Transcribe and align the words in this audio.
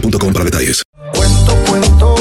boostmobile.com 0.00 0.32
para 0.32 0.44
detalles. 0.44 0.82
Cuento, 1.14 1.56
cuento, 1.68 2.14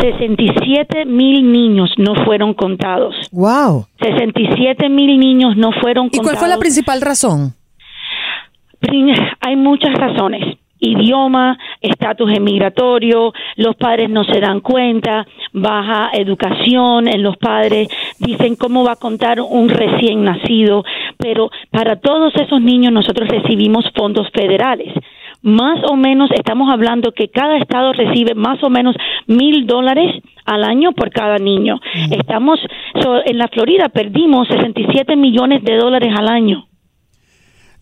67 0.00 1.04
mil 1.04 1.52
niños 1.52 1.90
no 1.98 2.14
fueron 2.24 2.54
contados. 2.54 3.14
¡Wow! 3.30 3.86
67 4.00 4.88
mil 4.88 5.18
niños 5.18 5.54
no 5.56 5.70
fueron 5.72 6.08
contados. 6.08 6.24
¿Y 6.24 6.28
cuál 6.28 6.36
fue 6.38 6.48
la 6.48 6.58
principal 6.58 7.02
razón? 7.02 7.52
Hay 9.40 9.56
muchas 9.56 9.92
razones 9.94 10.56
idioma, 10.86 11.58
estatus 11.80 12.30
emigratorio, 12.32 13.32
los 13.56 13.76
padres 13.76 14.10
no 14.10 14.24
se 14.24 14.40
dan 14.40 14.60
cuenta, 14.60 15.26
baja 15.52 16.10
educación 16.12 17.08
en 17.08 17.22
los 17.22 17.36
padres, 17.36 17.88
dicen 18.18 18.56
cómo 18.56 18.84
va 18.84 18.92
a 18.92 18.96
contar 18.96 19.40
un 19.40 19.68
recién 19.68 20.24
nacido, 20.24 20.84
pero 21.18 21.50
para 21.70 21.96
todos 21.96 22.34
esos 22.36 22.60
niños 22.60 22.92
nosotros 22.92 23.28
recibimos 23.28 23.84
fondos 23.94 24.28
federales. 24.32 24.92
Más 25.42 25.78
o 25.88 25.96
menos 25.96 26.30
estamos 26.32 26.72
hablando 26.72 27.12
que 27.12 27.28
cada 27.28 27.56
estado 27.58 27.92
recibe 27.92 28.34
más 28.34 28.62
o 28.64 28.70
menos 28.70 28.96
mil 29.26 29.66
dólares 29.66 30.22
al 30.44 30.64
año 30.64 30.92
por 30.92 31.10
cada 31.10 31.38
niño. 31.38 31.80
Estamos 32.10 32.58
en 33.26 33.38
la 33.38 33.48
Florida 33.48 33.88
perdimos 33.88 34.48
67 34.48 35.14
millones 35.16 35.62
de 35.62 35.76
dólares 35.76 36.12
al 36.16 36.28
año. 36.28 36.65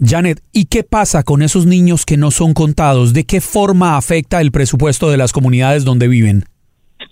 Janet, 0.00 0.40
¿y 0.52 0.66
qué 0.66 0.82
pasa 0.82 1.22
con 1.22 1.42
esos 1.42 1.66
niños 1.66 2.04
que 2.04 2.16
no 2.16 2.30
son 2.30 2.54
contados? 2.54 3.12
¿De 3.12 3.24
qué 3.24 3.40
forma 3.40 3.96
afecta 3.96 4.40
el 4.40 4.50
presupuesto 4.50 5.10
de 5.10 5.16
las 5.16 5.32
comunidades 5.32 5.84
donde 5.84 6.08
viven? 6.08 6.44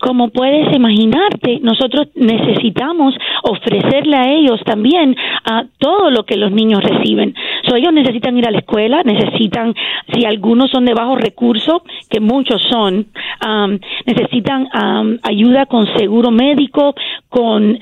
Como 0.00 0.30
puedes 0.30 0.74
imaginarte, 0.74 1.60
nosotros 1.62 2.08
necesitamos 2.16 3.14
ofrecerle 3.44 4.16
a 4.16 4.32
ellos 4.32 4.60
también 4.64 5.14
a 5.44 5.64
todo 5.78 6.10
lo 6.10 6.24
que 6.24 6.36
los 6.36 6.50
niños 6.50 6.80
reciben. 6.82 7.34
So, 7.72 7.76
ellos 7.76 7.94
necesitan 7.94 8.36
ir 8.36 8.46
a 8.46 8.50
la 8.50 8.58
escuela, 8.58 9.02
necesitan, 9.02 9.74
si 10.12 10.26
algunos 10.26 10.70
son 10.70 10.84
de 10.84 10.92
bajos 10.92 11.18
recursos, 11.18 11.80
que 12.10 12.20
muchos 12.20 12.60
son, 12.70 13.06
um, 13.46 13.78
necesitan 14.04 14.68
um, 14.74 15.16
ayuda 15.22 15.64
con 15.64 15.86
seguro 15.96 16.30
médico, 16.30 16.94
con, 17.30 17.78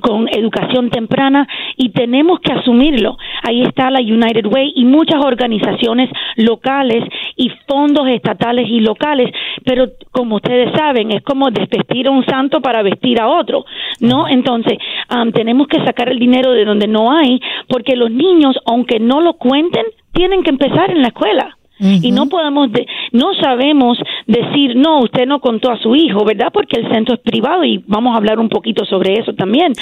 con 0.00 0.28
educación 0.30 0.88
temprana 0.88 1.46
y 1.76 1.90
tenemos 1.90 2.40
que 2.40 2.52
asumirlo. 2.54 3.18
Ahí 3.42 3.60
está 3.60 3.90
la 3.90 4.00
United 4.00 4.46
Way 4.46 4.72
y 4.76 4.86
muchas 4.86 5.22
organizaciones 5.22 6.08
locales 6.36 7.04
y 7.36 7.50
fondos 7.68 8.08
estatales 8.08 8.66
y 8.66 8.80
locales, 8.80 9.30
pero 9.62 9.88
como 10.10 10.36
ustedes 10.36 10.72
saben, 10.74 11.12
es 11.12 11.22
como 11.22 11.50
desvestir 11.50 12.08
a 12.08 12.12
un 12.12 12.24
santo 12.24 12.62
para 12.62 12.82
vestir 12.82 13.20
a 13.20 13.28
otro, 13.28 13.66
¿no? 14.00 14.26
Entonces, 14.26 14.78
um, 15.14 15.30
tenemos 15.32 15.68
que 15.68 15.84
sacar 15.84 16.08
el 16.08 16.18
dinero 16.18 16.52
de 16.52 16.64
donde 16.64 16.86
no 16.86 17.12
hay, 17.12 17.42
porque 17.68 17.94
los 17.94 18.10
niños, 18.10 18.56
aunque 18.64 18.98
no 18.98 19.20
lo 19.20 19.33
cuenten, 19.38 19.84
tienen 20.12 20.42
que 20.42 20.50
empezar 20.50 20.90
en 20.90 21.02
la 21.02 21.08
escuela. 21.08 21.56
Y 22.02 22.12
no 22.12 22.26
podemos, 22.28 22.70
de- 22.70 22.86
no 23.10 23.34
sabemos 23.34 23.98
decir, 24.28 24.76
no, 24.76 25.00
usted 25.00 25.26
no 25.26 25.40
contó 25.40 25.72
a 25.72 25.78
su 25.78 25.96
hijo, 25.96 26.24
¿verdad? 26.24 26.50
Porque 26.52 26.80
el 26.80 26.88
censo 26.88 27.14
es 27.14 27.20
privado 27.20 27.64
y 27.64 27.82
vamos 27.88 28.14
a 28.14 28.18
hablar 28.18 28.38
un 28.38 28.48
poquito 28.48 28.84
sobre 28.84 29.14
eso 29.14 29.32
también. 29.34 29.72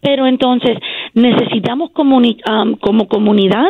Pero 0.00 0.26
entonces 0.26 0.78
necesitamos 1.14 1.90
comuni- 1.90 2.40
como 2.80 3.06
comunidad 3.06 3.66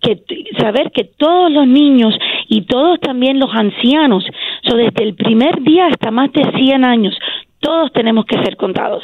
que 0.00 0.22
saber 0.60 0.92
que 0.92 1.04
todos 1.18 1.50
los 1.50 1.66
niños 1.66 2.14
y 2.48 2.62
todos 2.62 3.00
también 3.00 3.40
los 3.40 3.50
ancianos, 3.52 4.24
so 4.62 4.76
desde 4.76 5.02
el 5.02 5.14
primer 5.14 5.60
día 5.62 5.86
hasta 5.88 6.12
más 6.12 6.32
de 6.32 6.44
100 6.56 6.84
años, 6.84 7.16
todos 7.60 7.92
tenemos 7.92 8.24
que 8.24 8.36
ser 8.44 8.56
contados. 8.56 9.02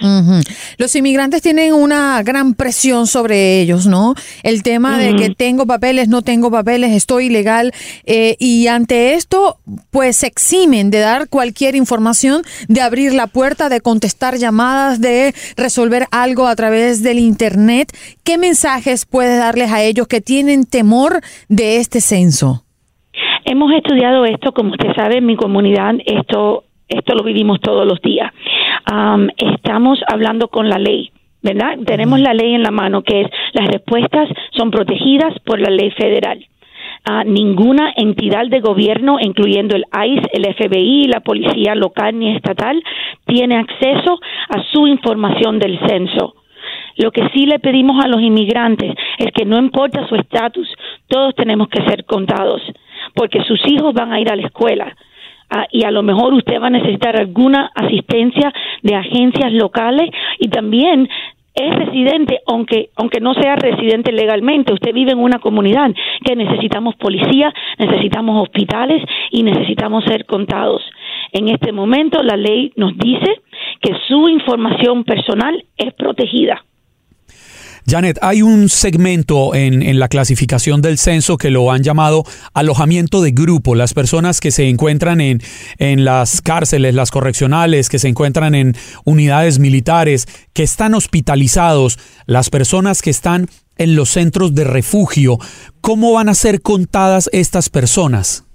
Los 0.78 0.94
inmigrantes 0.94 1.42
tienen 1.42 1.74
una 1.74 2.22
gran 2.22 2.54
presión 2.54 3.06
sobre 3.06 3.60
ellos, 3.60 3.86
¿no? 3.86 4.14
El 4.42 4.62
tema 4.62 4.98
de 4.98 5.16
que 5.16 5.30
tengo 5.30 5.66
papeles, 5.66 6.08
no 6.08 6.22
tengo 6.22 6.50
papeles, 6.50 6.92
estoy 6.92 7.26
ilegal. 7.26 7.72
eh, 8.04 8.36
y 8.38 8.68
ante 8.68 9.14
esto, 9.14 9.58
pues 9.90 10.16
se 10.18 10.26
eximen 10.26 10.90
de 10.90 10.98
dar 11.00 11.28
cualquier 11.28 11.74
información, 11.74 12.42
de 12.68 12.80
abrir 12.80 13.12
la 13.12 13.26
puerta, 13.26 13.68
de 13.68 13.80
contestar 13.80 14.36
llamadas, 14.36 15.00
de 15.00 15.34
resolver 15.56 16.06
algo 16.10 16.46
a 16.46 16.54
través 16.54 17.02
del 17.02 17.18
Internet. 17.18 17.92
¿Qué 18.24 18.38
mensajes 18.38 19.06
puedes 19.06 19.38
darles 19.38 19.72
a 19.72 19.82
ellos 19.82 20.06
que 20.06 20.20
tienen 20.20 20.64
temor 20.64 21.20
de 21.48 21.78
este 21.78 22.00
censo? 22.00 22.64
Hemos 23.44 23.72
estudiado 23.72 24.24
esto, 24.24 24.52
como 24.52 24.70
usted 24.70 24.94
sabe, 24.96 25.18
en 25.18 25.26
mi 25.26 25.36
comunidad, 25.36 25.94
esto, 26.06 26.64
esto 26.88 27.14
lo 27.14 27.22
vivimos 27.24 27.60
todos 27.60 27.86
los 27.86 28.00
días. 28.00 28.32
Am, 28.84 29.28
estamos 29.36 29.98
hablando 30.06 30.48
con 30.48 30.68
la 30.68 30.78
ley. 30.78 31.10
¿Verdad? 31.42 31.76
Tenemos 31.84 32.20
la 32.20 32.32
ley 32.32 32.54
en 32.54 32.62
la 32.62 32.70
mano 32.70 33.02
que 33.02 33.20
es 33.20 33.28
las 33.52 33.68
respuestas 33.68 34.30
son 34.56 34.70
protegidas 34.70 35.38
por 35.44 35.60
la 35.60 35.68
ley 35.68 35.90
federal. 35.90 36.42
Ninguna 37.26 37.92
entidad 37.96 38.46
de 38.46 38.60
gobierno, 38.60 39.18
incluyendo 39.20 39.76
el 39.76 39.84
ICE, 39.92 40.30
el 40.32 40.54
FBI, 40.54 41.06
la 41.08 41.20
policía 41.20 41.74
local 41.74 42.18
ni 42.18 42.34
estatal, 42.34 42.82
tiene 43.26 43.56
acceso 43.56 44.18
a 44.48 44.62
su 44.72 44.86
información 44.86 45.58
del 45.58 45.78
censo. 45.86 46.34
Lo 46.96 47.10
que 47.10 47.28
sí 47.34 47.44
le 47.44 47.58
pedimos 47.58 48.02
a 48.02 48.08
los 48.08 48.22
inmigrantes 48.22 48.94
es 49.18 49.30
que 49.32 49.44
no 49.44 49.58
importa 49.58 50.08
su 50.08 50.14
estatus, 50.14 50.66
todos 51.06 51.34
tenemos 51.34 51.68
que 51.68 51.82
ser 51.84 52.06
contados, 52.06 52.62
porque 53.14 53.42
sus 53.42 53.60
hijos 53.66 53.92
van 53.92 54.12
a 54.12 54.20
ir 54.20 54.32
a 54.32 54.36
la 54.36 54.46
escuela. 54.46 54.96
Ah, 55.54 55.66
y 55.70 55.84
a 55.84 55.90
lo 55.90 56.02
mejor 56.02 56.34
usted 56.34 56.60
va 56.60 56.66
a 56.66 56.70
necesitar 56.70 57.16
alguna 57.16 57.70
asistencia 57.74 58.52
de 58.82 58.94
agencias 58.94 59.52
locales 59.52 60.10
y 60.38 60.48
también 60.48 61.08
es 61.54 61.74
residente, 61.76 62.40
aunque, 62.46 62.90
aunque 62.96 63.20
no 63.20 63.32
sea 63.34 63.54
residente 63.54 64.10
legalmente, 64.12 64.72
usted 64.72 64.92
vive 64.92 65.12
en 65.12 65.20
una 65.20 65.38
comunidad 65.38 65.92
que 66.24 66.34
necesitamos 66.34 66.96
policía, 66.96 67.54
necesitamos 67.78 68.42
hospitales 68.42 69.02
y 69.30 69.44
necesitamos 69.44 70.04
ser 70.04 70.26
contados. 70.26 70.82
En 71.32 71.48
este 71.48 71.72
momento 71.72 72.22
la 72.22 72.36
ley 72.36 72.72
nos 72.76 72.96
dice 72.98 73.40
que 73.80 73.94
su 74.08 74.28
información 74.28 75.04
personal 75.04 75.64
es 75.76 75.94
protegida. 75.94 76.64
Janet, 77.86 78.18
hay 78.22 78.42
un 78.42 78.68
segmento 78.68 79.54
en, 79.54 79.82
en 79.82 79.98
la 79.98 80.08
clasificación 80.08 80.80
del 80.80 80.98
censo 80.98 81.36
que 81.36 81.50
lo 81.50 81.70
han 81.70 81.82
llamado 81.82 82.24
alojamiento 82.54 83.20
de 83.20 83.32
grupo, 83.32 83.74
las 83.74 83.92
personas 83.92 84.40
que 84.40 84.50
se 84.50 84.68
encuentran 84.68 85.20
en, 85.20 85.40
en 85.78 86.04
las 86.04 86.40
cárceles, 86.40 86.94
las 86.94 87.10
correccionales, 87.10 87.88
que 87.88 87.98
se 87.98 88.08
encuentran 88.08 88.54
en 88.54 88.74
unidades 89.04 89.58
militares, 89.58 90.26
que 90.54 90.62
están 90.62 90.94
hospitalizados, 90.94 91.98
las 92.26 92.50
personas 92.50 93.02
que 93.02 93.10
están 93.10 93.48
en 93.76 93.96
los 93.96 94.10
centros 94.10 94.54
de 94.54 94.64
refugio. 94.64 95.38
¿Cómo 95.80 96.12
van 96.12 96.28
a 96.28 96.34
ser 96.34 96.62
contadas 96.62 97.28
estas 97.32 97.70
personas? 97.70 98.46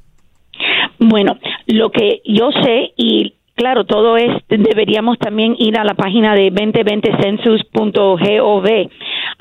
Bueno, 1.00 1.38
lo 1.68 1.92
que 1.92 2.22
yo 2.26 2.50
sé 2.64 2.94
y 2.98 3.34
claro, 3.60 3.86
todo 3.86 4.18
es 4.18 4.32
deberíamos 4.48 5.20
también 5.20 5.56
ir 5.60 5.78
a 5.78 5.84
la 5.84 5.94
página 5.94 6.34
de 6.34 6.52
2020census.gov. 6.52 8.90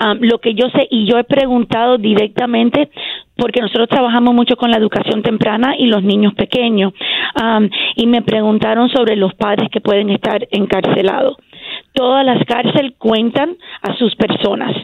Um, 0.00 0.18
lo 0.20 0.38
que 0.38 0.54
yo 0.54 0.68
sé 0.70 0.86
y 0.90 1.06
yo 1.06 1.18
he 1.18 1.24
preguntado 1.24 1.98
directamente 1.98 2.88
porque 3.36 3.60
nosotros 3.60 3.88
trabajamos 3.88 4.32
mucho 4.32 4.56
con 4.56 4.70
la 4.70 4.76
educación 4.76 5.22
temprana 5.22 5.74
y 5.76 5.86
los 5.86 6.04
niños 6.04 6.34
pequeños 6.34 6.92
um, 7.42 7.68
y 7.96 8.06
me 8.06 8.22
preguntaron 8.22 8.88
sobre 8.90 9.16
los 9.16 9.34
padres 9.34 9.68
que 9.70 9.80
pueden 9.80 10.10
estar 10.10 10.46
encarcelados. 10.52 11.36
Todas 11.94 12.24
las 12.24 12.44
cárceles 12.44 12.92
cuentan 12.98 13.56
a 13.82 13.96
sus 13.96 14.14
personas 14.14 14.76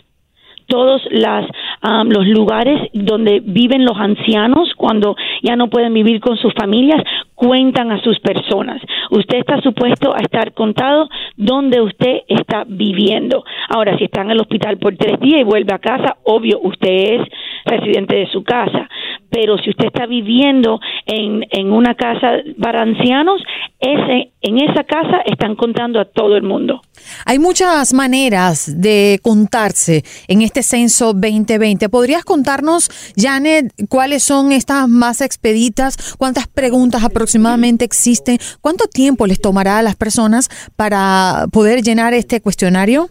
todos 0.66 1.02
las, 1.10 1.46
um, 1.82 2.08
los 2.08 2.26
lugares 2.26 2.90
donde 2.92 3.40
viven 3.40 3.84
los 3.84 3.96
ancianos 3.96 4.72
cuando 4.76 5.16
ya 5.42 5.56
no 5.56 5.68
pueden 5.68 5.94
vivir 5.94 6.20
con 6.20 6.36
sus 6.36 6.52
familias 6.54 7.02
cuentan 7.34 7.90
a 7.90 8.02
sus 8.02 8.18
personas. 8.20 8.80
Usted 9.10 9.38
está 9.38 9.60
supuesto 9.60 10.14
a 10.14 10.20
estar 10.20 10.52
contado 10.52 11.08
donde 11.36 11.80
usted 11.80 12.22
está 12.28 12.64
viviendo. 12.66 13.44
Ahora, 13.68 13.98
si 13.98 14.04
está 14.04 14.22
en 14.22 14.30
el 14.30 14.40
hospital 14.40 14.78
por 14.78 14.96
tres 14.96 15.20
días 15.20 15.40
y 15.40 15.44
vuelve 15.44 15.74
a 15.74 15.78
casa, 15.78 16.16
obvio, 16.24 16.60
usted 16.62 16.88
es 16.88 17.20
residente 17.64 18.16
de 18.16 18.26
su 18.28 18.44
casa. 18.44 18.88
Pero 19.30 19.58
si 19.58 19.70
usted 19.70 19.86
está 19.86 20.06
viviendo 20.06 20.80
en, 21.06 21.44
en 21.50 21.72
una 21.72 21.94
casa 21.94 22.38
para 22.60 22.82
ancianos, 22.82 23.42
ese, 23.80 24.30
en 24.40 24.58
esa 24.58 24.84
casa 24.84 25.22
están 25.26 25.56
contando 25.56 25.98
a 26.00 26.04
todo 26.04 26.36
el 26.36 26.42
mundo. 26.42 26.80
Hay 27.24 27.38
muchas 27.38 27.92
maneras 27.92 28.72
de 28.80 29.20
contarse 29.22 30.04
en 30.28 30.42
este 30.42 30.62
censo 30.62 31.12
2020. 31.12 31.88
¿Podrías 31.88 32.24
contarnos, 32.24 32.90
Janet, 33.16 33.72
cuáles 33.88 34.22
son 34.22 34.52
estas 34.52 34.88
más 34.88 35.20
expeditas? 35.20 36.14
¿Cuántas 36.16 36.46
preguntas 36.46 37.02
aproximadamente 37.04 37.84
existen? 37.84 38.38
¿Cuánto 38.60 38.86
tiempo 38.86 39.26
les 39.26 39.40
tomará 39.40 39.78
a 39.78 39.82
las 39.82 39.96
personas 39.96 40.48
para 40.76 41.46
poder 41.52 41.82
llenar 41.82 42.14
este 42.14 42.40
cuestionario? 42.40 43.10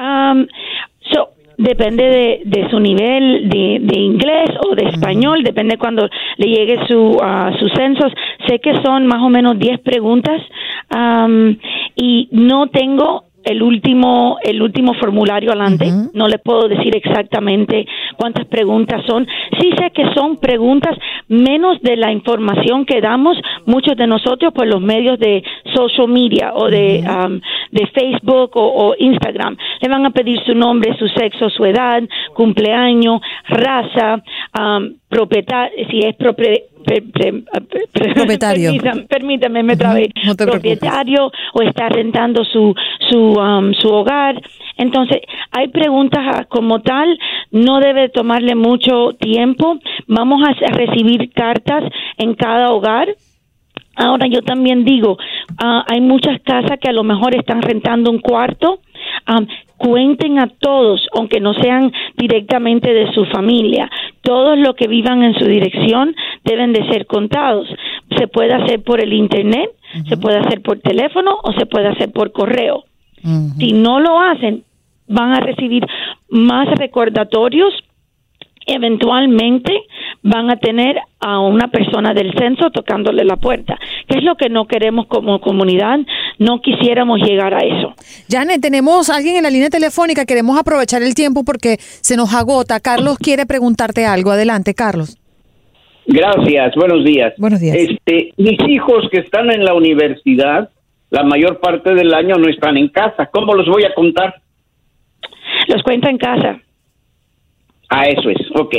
Um, 0.00 0.46
depende 1.62 2.04
de, 2.04 2.42
de 2.44 2.70
su 2.70 2.78
nivel 2.80 3.48
de, 3.48 3.78
de 3.80 4.00
inglés 4.00 4.50
o 4.66 4.74
de 4.74 4.88
español, 4.88 5.42
depende 5.42 5.78
cuando 5.78 6.08
le 6.36 6.46
llegue 6.46 6.78
su, 6.88 7.16
ah, 7.22 7.50
sus 7.58 7.72
censos. 7.72 8.12
Sé 8.46 8.58
que 8.58 8.80
son 8.82 9.06
más 9.06 9.22
o 9.22 9.28
menos 9.28 9.58
10 9.58 9.80
preguntas 9.80 10.40
um, 10.94 11.56
y 11.96 12.28
no 12.32 12.68
tengo 12.68 13.24
el 13.44 13.62
último 13.62 14.38
el 14.42 14.62
último 14.62 14.94
formulario 14.94 15.50
adelante. 15.50 15.86
No 16.14 16.28
le 16.28 16.38
puedo 16.38 16.68
decir 16.68 16.94
exactamente 16.96 17.86
cuántas 18.16 18.46
preguntas 18.46 19.02
son. 19.06 19.26
Sí 19.60 19.70
sé 19.78 19.90
que 19.90 20.12
son 20.14 20.36
preguntas 20.36 20.96
menos 21.28 21.80
de 21.82 21.96
la 21.96 22.12
información 22.12 22.84
que 22.84 23.00
damos 23.00 23.36
muchos 23.66 23.96
de 23.96 24.06
nosotros 24.06 24.52
por 24.52 24.66
los 24.66 24.80
medios 24.80 25.18
de 25.18 25.42
social 25.74 26.08
media 26.08 26.52
o 26.54 26.68
de 26.68 27.02
um, 27.06 27.40
de 27.70 27.86
Facebook 27.88 28.50
o, 28.56 28.88
o 28.90 28.94
Instagram. 28.98 29.56
Le 29.80 29.88
van 29.88 30.06
a 30.06 30.10
pedir 30.10 30.40
su 30.44 30.54
nombre 30.54 30.96
su 30.98 31.08
sexo 31.08 31.50
su 31.50 31.64
edad 31.64 32.02
cumpleaños 32.34 33.20
raza 33.48 34.22
um, 34.58 34.94
propiedad 35.08 35.68
si 35.90 36.00
es 36.00 36.16
propie- 36.16 36.64
Propietario. 36.82 38.72
permítame, 38.72 39.02
permítame 39.02 39.62
me 39.62 39.76
trabé 39.76 40.08
no 40.24 40.34
te 40.34 40.44
preocupes. 40.44 40.78
propietario 40.78 41.30
o 41.54 41.62
está 41.62 41.88
rentando 41.88 42.44
su 42.44 42.74
su 43.10 43.18
um, 43.32 43.72
su 43.74 43.88
hogar 43.88 44.40
entonces 44.76 45.20
hay 45.50 45.68
preguntas 45.68 46.20
ah, 46.24 46.44
como 46.48 46.80
tal 46.80 47.18
no 47.50 47.80
debe 47.80 48.08
tomarle 48.08 48.54
mucho 48.54 49.12
tiempo 49.18 49.78
vamos 50.06 50.42
a 50.46 50.72
recibir 50.72 51.30
cartas 51.32 51.84
en 52.18 52.34
cada 52.34 52.70
hogar 52.70 53.08
Ahora 53.94 54.26
yo 54.26 54.40
también 54.42 54.84
digo, 54.84 55.18
ah, 55.58 55.84
hay 55.86 56.00
muchas 56.00 56.40
casas 56.42 56.78
que 56.80 56.88
a 56.88 56.92
lo 56.92 57.04
mejor 57.04 57.34
están 57.34 57.60
rentando 57.60 58.10
un 58.10 58.20
cuarto. 58.20 58.80
Am, 59.26 59.46
cuenten 59.76 60.38
a 60.38 60.46
todos, 60.46 61.06
aunque 61.16 61.40
no 61.40 61.54
sean 61.54 61.92
directamente 62.16 62.94
de 62.94 63.12
su 63.12 63.24
familia. 63.26 63.90
Todos 64.22 64.58
los 64.58 64.74
que 64.74 64.88
vivan 64.88 65.22
en 65.22 65.34
su 65.34 65.44
dirección 65.44 66.14
deben 66.44 66.72
de 66.72 66.86
ser 66.88 67.06
contados. 67.06 67.68
Se 68.16 68.28
puede 68.28 68.54
hacer 68.54 68.82
por 68.82 69.00
el 69.00 69.12
internet, 69.12 69.70
se 70.08 70.16
puede 70.16 70.38
hacer 70.38 70.62
por 70.62 70.78
teléfono 70.78 71.38
o 71.42 71.52
se 71.52 71.66
puede 71.66 71.88
hacer 71.88 72.12
por 72.12 72.32
correo. 72.32 72.84
Si 73.58 73.72
no 73.72 74.00
lo 74.00 74.20
hacen, 74.20 74.64
van 75.06 75.32
a 75.32 75.40
recibir 75.40 75.86
más 76.28 76.68
recordatorios 76.78 77.72
eventualmente 78.66 79.72
van 80.22 80.50
a 80.50 80.56
tener 80.56 80.96
a 81.20 81.40
una 81.40 81.68
persona 81.68 82.14
del 82.14 82.32
censo 82.34 82.70
tocándole 82.70 83.24
la 83.24 83.36
puerta, 83.36 83.78
que 84.06 84.18
es 84.18 84.24
lo 84.24 84.36
que 84.36 84.48
no 84.48 84.66
queremos 84.66 85.06
como 85.06 85.40
comunidad, 85.40 86.00
no 86.38 86.60
quisiéramos 86.60 87.20
llegar 87.20 87.54
a 87.54 87.60
eso. 87.60 87.94
Janet, 88.28 88.60
tenemos 88.60 89.10
a 89.10 89.16
alguien 89.16 89.36
en 89.36 89.42
la 89.42 89.50
línea 89.50 89.70
telefónica, 89.70 90.24
queremos 90.24 90.58
aprovechar 90.58 91.02
el 91.02 91.14
tiempo 91.14 91.44
porque 91.44 91.76
se 91.78 92.16
nos 92.16 92.34
agota. 92.34 92.80
Carlos 92.80 93.18
quiere 93.18 93.46
preguntarte 93.46 94.04
algo. 94.04 94.30
Adelante, 94.30 94.74
Carlos. 94.74 95.18
Gracias, 96.06 96.74
buenos 96.74 97.04
días. 97.04 97.32
Buenos 97.38 97.60
días. 97.60 97.76
Este, 97.76 98.32
mis 98.36 98.58
hijos 98.68 99.08
que 99.10 99.20
están 99.20 99.50
en 99.50 99.64
la 99.64 99.74
universidad, 99.74 100.70
la 101.10 101.22
mayor 101.22 101.60
parte 101.60 101.94
del 101.94 102.12
año 102.12 102.36
no 102.36 102.48
están 102.48 102.76
en 102.76 102.88
casa. 102.88 103.26
¿Cómo 103.32 103.54
los 103.54 103.68
voy 103.68 103.84
a 103.84 103.94
contar? 103.94 104.34
Los 105.68 105.82
cuenta 105.82 106.10
en 106.10 106.18
casa. 106.18 106.60
Ah, 107.88 108.06
eso 108.06 108.30
es, 108.30 108.38
ok. 108.54 108.74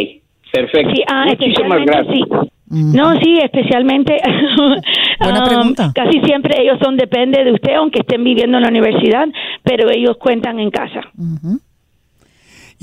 Perfecto. 0.51 0.91
Sí, 0.95 1.03
ah, 1.07 1.25
Muchísimas 1.27 1.79
especialmente, 1.79 1.91
gracias. 1.91 2.47
sí. 2.69 2.93
No, 2.97 3.19
sí, 3.19 3.39
especialmente. 3.41 4.17
um, 5.29 5.73
Casi 5.93 6.19
siempre 6.25 6.61
ellos 6.61 6.77
son 6.81 6.97
depende 6.97 7.43
de 7.43 7.51
usted, 7.51 7.73
aunque 7.75 7.99
estén 7.99 8.23
viviendo 8.23 8.57
en 8.57 8.63
la 8.63 8.69
universidad, 8.69 9.27
pero 9.63 9.89
ellos 9.89 10.17
cuentan 10.17 10.59
en 10.59 10.69
casa. 10.69 11.01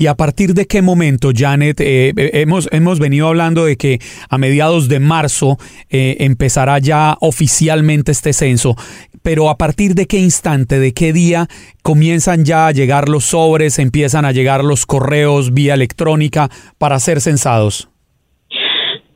¿Y 0.01 0.07
a 0.07 0.15
partir 0.15 0.55
de 0.55 0.65
qué 0.65 0.81
momento, 0.81 1.29
Janet? 1.31 1.79
eh, 1.79 2.11
eh, 2.17 2.31
hemos, 2.33 2.67
hemos 2.71 2.97
venido 2.97 3.27
hablando 3.27 3.65
de 3.65 3.77
que 3.77 3.99
a 4.29 4.39
mediados 4.39 4.87
de 4.87 4.99
marzo 4.99 5.59
eh, 5.91 6.17
empezará 6.21 6.79
ya 6.79 7.17
oficialmente 7.19 8.11
este 8.11 8.33
censo, 8.33 8.75
pero 9.21 9.49
a 9.49 9.59
partir 9.59 9.93
de 9.93 10.07
qué 10.07 10.17
instante, 10.17 10.79
de 10.79 10.93
qué 10.93 11.13
día 11.13 11.47
comienzan 11.83 12.45
ya 12.45 12.65
a 12.65 12.71
llegar 12.71 13.09
los 13.09 13.25
sobres, 13.25 13.77
empiezan 13.77 14.25
a 14.25 14.31
llegar 14.31 14.63
los 14.63 14.87
correos 14.87 15.53
vía 15.53 15.75
electrónica 15.75 16.49
para 16.79 16.99
ser 16.99 17.21
censados. 17.21 17.90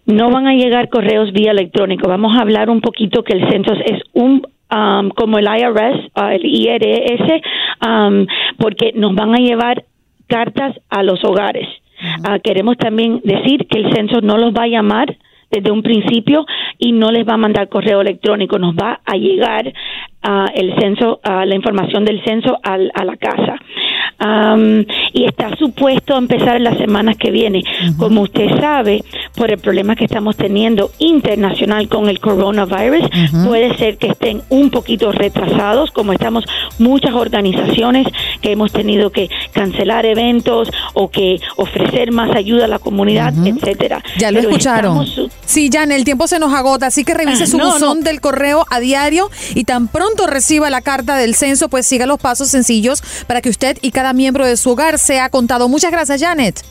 No 0.06 0.30
van 0.30 0.48
a 0.48 0.54
llegar 0.54 0.90
correos 0.90 1.32
vía 1.32 1.52
electrónico. 1.52 2.08
Vamos 2.08 2.36
a 2.38 2.42
hablar 2.42 2.70
un 2.70 2.82
poquito 2.82 3.24
que 3.24 3.34
el 3.38 3.50
censo 3.50 3.74
es 3.74 4.02
un 4.14 4.46
um, 4.72 5.10
como 5.10 5.38
el 5.40 5.46
IRS, 5.46 6.12
uh, 6.16 6.28
el 6.32 6.46
IRS, 6.46 7.42
um, 7.88 8.26
porque 8.58 8.92
nos 8.96 9.16
van 9.16 9.34
a 9.34 9.40
llevar 9.40 9.84
cartas 10.28 10.76
a 10.90 11.04
los 11.04 11.24
hogares. 11.24 11.68
Ah, 12.28 12.40
queremos 12.40 12.78
también 12.78 13.22
decir 13.24 13.68
que 13.68 13.80
el 13.80 13.94
censo 13.94 14.20
no 14.22 14.38
los 14.38 14.54
va 14.54 14.64
a 14.64 14.68
llamar 14.68 15.16
desde 15.50 15.72
un 15.72 15.82
principio 15.82 16.46
y 16.78 16.92
no 16.92 17.10
les 17.12 17.26
va 17.28 17.36
a 17.36 17.38
mandar 17.38 17.70
correo 17.70 18.02
electrónico, 18.02 18.60
nos 18.60 18.76
va 18.76 19.00
a 19.06 19.16
llegar 19.16 19.72
ah, 20.24 20.48
el 20.54 20.76
censo, 20.78 21.20
ah, 21.24 21.46
la 21.46 21.56
información 21.56 22.04
del 22.04 22.22
censo 22.26 22.58
al- 22.64 22.92
a 22.94 23.06
la 23.06 23.16
casa. 23.16 23.56
Am, 24.18 24.86
y 25.14 25.24
está 25.26 25.56
supuesto 25.58 26.16
a 26.16 26.20
empezar 26.20 26.58
en 26.58 26.64
las 26.64 26.78
semanas 26.78 27.18
que 27.18 27.32
vienen. 27.32 27.64
Como 27.98 28.22
usted 28.22 28.50
sabe, 28.60 29.02
por 29.36 29.52
el 29.52 29.58
problema 29.60 29.96
que 29.96 30.06
estamos 30.06 30.36
teniendo 30.38 30.92
internacional 31.00 31.88
con 31.90 32.10
el 32.10 32.20
coronavirus, 32.20 33.10
puede 33.46 33.78
ser 33.78 33.98
que 33.98 34.08
estén 34.08 34.42
un 34.50 34.70
poquito 34.70 35.12
retrasados, 35.12 35.92
como 35.92 36.14
estamos 36.14 36.46
muchas 36.80 37.14
organizaciones 37.14 38.08
que 38.42 38.52
hemos 38.52 38.72
tenido 38.72 39.12
que 39.12 39.30
cancelar 39.54 40.06
eventos 40.06 40.70
o 40.94 41.10
que 41.10 41.40
ofrecer 41.58 42.12
más 42.12 42.36
ayuda 42.36 42.66
a 42.66 42.68
la 42.68 42.80
comunidad, 42.80 43.34
etcétera. 43.46 44.04
Ya 44.18 44.32
lo 44.32 44.40
Pero 44.40 44.50
escucharon. 44.50 45.04
estamos- 45.04 45.32
Sí, 45.46 45.70
Jan, 45.72 45.92
el 45.92 46.04
tiempo 46.04 46.28
se 46.28 46.40
nos 46.40 46.54
agota, 46.54 46.88
así 46.88 47.04
que 47.04 47.14
revise 47.14 47.44
Ah, 47.44 47.48
su 47.48 47.58
no, 47.58 47.72
buzón 47.74 48.00
no. 48.00 48.04
del 48.04 48.22
correo 48.22 48.66
a 48.70 48.80
diario 48.80 49.30
y 49.54 49.64
tan 49.66 49.88
pronto 49.88 50.28
reciba 50.28 50.70
la 50.70 50.82
carta 50.82 51.16
del 51.18 51.36
censo, 51.36 51.70
pues 51.70 51.86
siga 51.86 52.06
los 52.06 52.20
pasos 52.20 52.48
sencillos 52.50 53.04
para 53.28 53.42
que 53.42 53.50
usted 53.50 53.78
y 53.82 53.92
cada 53.92 54.14
miembro 54.14 54.46
de 54.46 54.58
su 54.58 54.72
hogar 54.72 54.98
sea 55.00 55.30
contado. 55.30 55.68
Muchas 55.70 55.92
gracias, 55.92 56.22
Janet. 56.22 56.62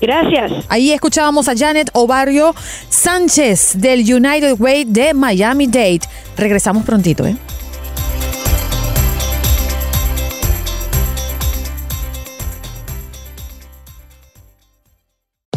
Gracias. 0.00 0.64
Ahí 0.68 0.92
escuchábamos 0.92 1.48
a 1.48 1.56
Janet 1.56 1.90
Ovario 1.92 2.54
Sánchez 2.88 3.72
del 3.76 4.00
United 4.00 4.56
Way 4.58 4.84
de 4.84 5.14
Miami 5.14 5.66
Dade. 5.66 6.00
Regresamos 6.36 6.84
prontito, 6.84 7.26
¿eh? 7.26 7.36